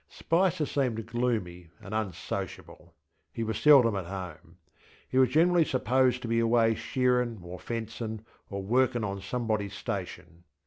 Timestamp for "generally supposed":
5.29-6.23